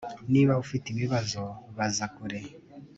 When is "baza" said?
1.75-2.05